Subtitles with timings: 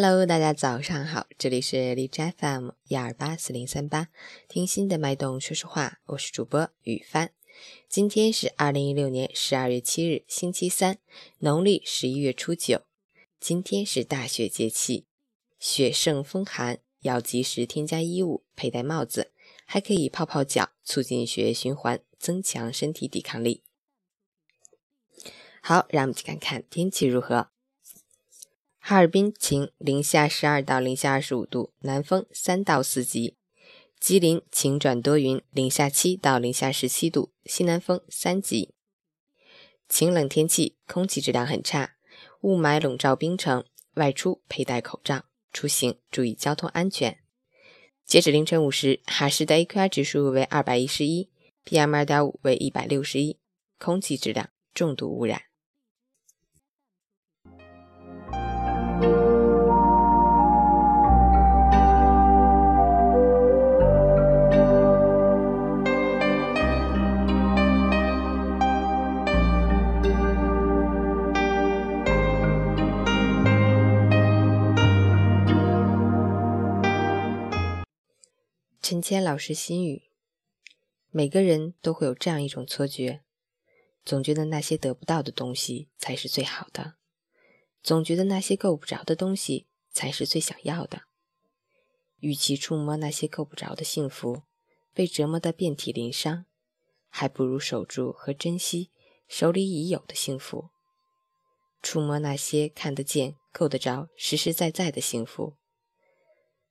[0.00, 4.06] Hello，大家早上好，这里是荔枝 FM 一二八四零三八，
[4.46, 7.32] 听心的脉动说说话，我是主播雨帆。
[7.88, 10.98] 今天是二零一六年十二月七日，星期三，
[11.38, 12.82] 农历十一月初九。
[13.40, 15.06] 今天是大雪节气，
[15.58, 19.32] 雪盛风寒，要及时添加衣物，佩戴帽子，
[19.64, 23.64] 还可以泡泡脚，促进血液循环，增强身体抵抗力。
[25.60, 27.50] 好，让我们去看看天气如何。
[28.88, 33.36] 哈尔滨晴，零下十二到零下二十五度，南风三到四级。
[34.00, 38.72] 吉林晴转多云，零下七到零下十七度，西南风三级。
[39.90, 41.96] 晴冷天气，空气质量很差，
[42.40, 43.62] 雾霾笼罩冰城，
[43.96, 47.18] 外出佩戴口罩，出行注意交通安全。
[48.06, 51.28] 截止凌晨五时，哈市的 AQI 指数为二百一十一
[51.66, 53.38] ，PM 二点五为一百六十一，
[53.78, 55.42] 空气质量重度污染。
[78.88, 80.04] 陈谦老师心语：
[81.10, 83.22] 每个人都会有这样一种错觉，
[84.02, 86.94] 总觉得那些得不到的东西才是最好的，
[87.82, 91.02] 总觉得那些够不着的东西才是最想要的。
[92.20, 94.44] 与其触摸那些够不着的幸福，
[94.94, 96.46] 被折磨得遍体鳞伤，
[97.10, 98.90] 还不如守住和珍惜
[99.28, 100.70] 手里已有的幸福。
[101.82, 105.58] 触摸那些看得见、够得着、实实在在的幸福，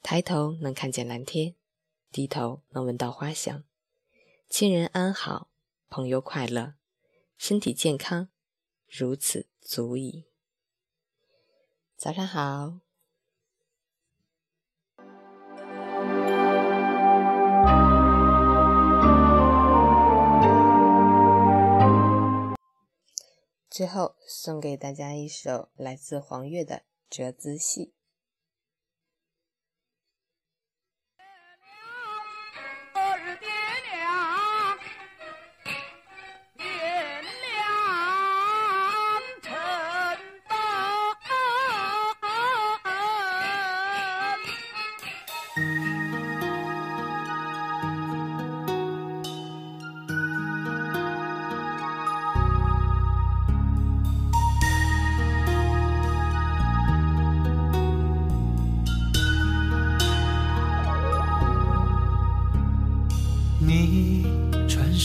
[0.00, 1.56] 抬头能看见蓝天。
[2.14, 3.64] 低头能闻到花香，
[4.48, 5.50] 亲人安好，
[5.88, 6.74] 朋友快乐，
[7.36, 8.28] 身体健康，
[8.86, 10.26] 如此足矣。
[11.96, 12.78] 早上好。
[23.68, 26.76] 最后送给大家一首来自黄月的
[27.10, 27.86] 《折子戏》。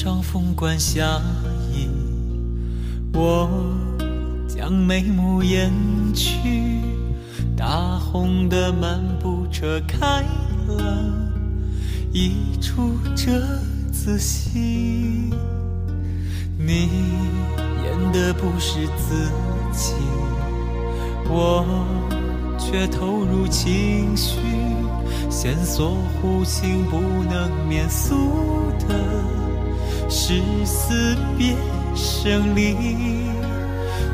[0.00, 1.20] 上凤冠霞
[1.72, 1.88] 衣，
[3.12, 3.50] 我
[4.46, 5.72] 将眉目掩
[6.14, 6.38] 去。
[7.56, 10.22] 大红的漫步车开
[10.68, 11.04] 了
[12.12, 13.42] 一出折
[13.90, 15.32] 子戏，
[16.56, 16.88] 你
[17.82, 19.28] 演的不是自
[19.72, 19.94] 己，
[21.28, 21.66] 我
[22.56, 24.38] 却投入情绪。
[25.28, 28.14] 线索弧形不能免俗
[28.88, 28.94] 的
[30.28, 31.56] 是死别
[31.96, 32.76] 生离，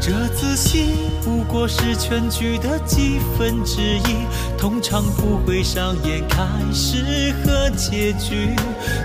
[0.00, 4.26] 这自信不过是全剧的几分之一，
[4.58, 8.56] 通常不会上演开始和结局。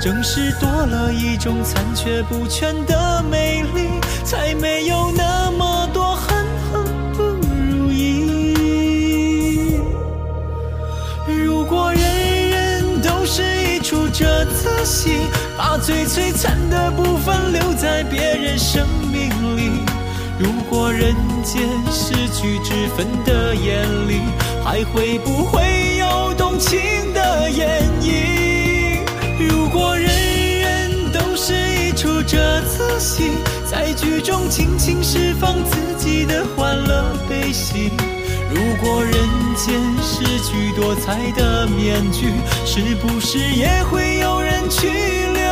[0.00, 3.88] 正是多了一种残缺不全的美丽，
[4.24, 5.41] 才没有那
[14.12, 19.70] 这出折子戏，把最璀璨的部分留在别人生命里。
[20.38, 24.20] 如果人间失去之分的眼里，
[24.62, 26.78] 还会不会有动情
[27.14, 29.00] 的演绎？
[29.38, 30.08] 如果人
[30.60, 33.32] 人都是一出折子戏，
[33.72, 37.90] 在剧中尽情释放自己的欢乐悲喜。
[38.50, 39.14] 如果人
[39.56, 42.34] 间失去多彩的面具，
[42.66, 45.51] 是不是也会有人去留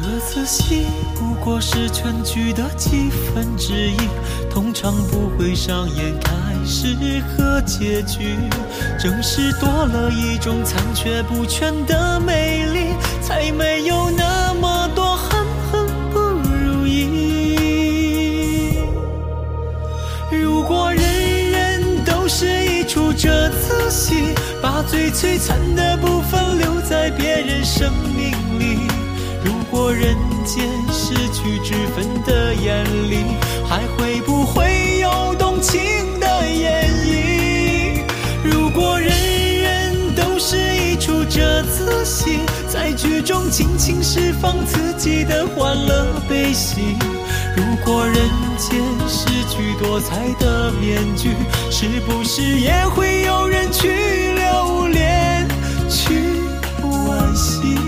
[0.00, 0.86] 这次戏
[1.16, 3.96] 不过是全剧的几分之一，
[4.48, 6.30] 通常不会上演开
[6.64, 6.94] 始
[7.26, 8.36] 和结局。
[8.96, 18.78] 正是多了一种残缺不全的美丽，才没有那么多恨恨不如意。
[20.30, 26.37] 如果人人都是一出这次戏，把最璀璨的部分
[29.98, 33.24] 人间失去之分的眼里，
[33.68, 35.80] 还会不会有动情
[36.20, 38.02] 的演绎？
[38.44, 46.96] 如果人人都是一出这次戏，在剧中尽情释放自己的欢乐悲喜。
[47.56, 48.14] 如果人
[48.56, 51.30] 间失去多彩的面具，
[51.72, 55.48] 是不是也会有人去留恋，
[55.90, 56.14] 去
[56.84, 57.87] 惋惜？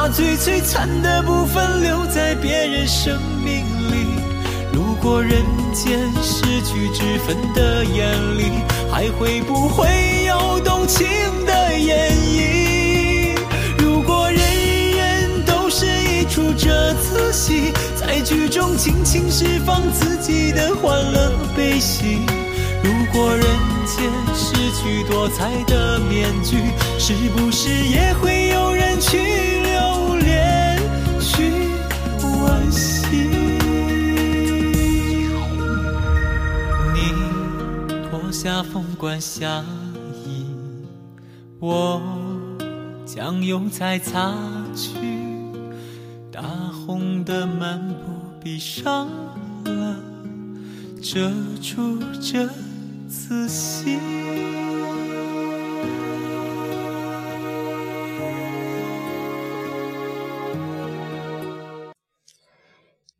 [0.00, 4.06] 把最璀璨的部分留在别人生命里。
[4.72, 5.44] 如果人
[5.74, 8.44] 间失去之分的眼里，
[8.90, 11.06] 还会不会有动情
[11.44, 13.36] 的演绎？
[13.76, 14.40] 如果人
[14.96, 22.20] 人都是一出折子戏，在剧中尽情释放自己的欢乐悲喜。
[22.82, 23.44] 如果人
[23.84, 26.56] 间失去多彩的面具，
[26.98, 29.59] 是不是也会有人去
[38.42, 39.62] 下凤冠霞
[40.24, 40.46] 衣，
[41.58, 42.00] 我
[43.04, 44.34] 将又再擦
[44.74, 44.94] 去，
[46.32, 49.06] 大红的漫步闭上
[49.64, 50.00] 了
[51.02, 52.48] 遮住这
[53.10, 53.98] 次戏。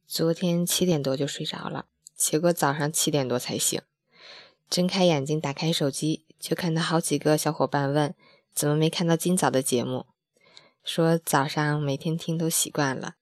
[0.06, 1.84] 昨天七点多就睡着了，
[2.17, 3.82] 结果早上七点多才醒。
[4.70, 8.14] 睁开眼睛，打开手机，就看到好几个小伙伴问
[8.55, 10.06] ：“怎么没看到今早的节目？”
[10.82, 13.17] 说早上每天听都习惯了。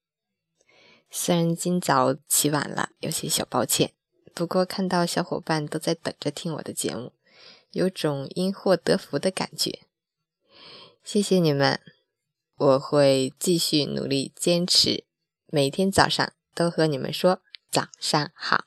[1.10, 3.94] 虽然今早起晚了，有些小抱歉，
[4.34, 7.14] 不过看到小伙伴都在等着听我的节目，
[7.72, 9.80] 有种因祸得福的感觉。
[11.02, 11.80] 谢谢你们，
[12.56, 15.04] 我会继续努力坚持，
[15.46, 16.32] 每天早上。
[16.58, 17.40] 都和你们说
[17.70, 18.64] 早上好。